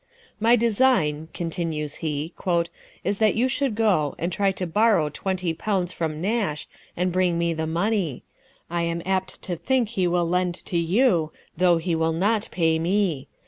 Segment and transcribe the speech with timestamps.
[0.47, 2.33] "My design," continues he,"
[3.03, 7.37] is that you should go, and try to borrow twenty pounds from Nash, and bring
[7.37, 8.23] me the money.
[8.67, 12.79] I am apt to think he will lend to you, though he will not pay
[12.79, 13.27] me.